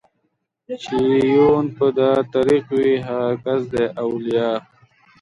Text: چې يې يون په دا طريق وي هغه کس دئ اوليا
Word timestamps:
چې 0.81 0.95
يې 1.09 1.19
يون 1.35 1.65
په 1.77 1.85
دا 1.97 2.11
طريق 2.33 2.65
وي 2.77 2.93
هغه 3.07 3.31
کس 3.43 3.61
دئ 3.73 3.85
اوليا 4.03 4.49